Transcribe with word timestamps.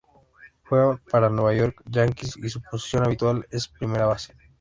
Juega 0.63 0.99
para 1.11 1.29
New 1.29 1.51
York 1.53 1.83
Yankees 1.87 2.35
y 2.41 2.49
su 2.49 2.59
posición 2.59 3.05
habitual 3.05 3.45
es 3.51 3.67
primera 3.67 4.07
base. 4.07 4.33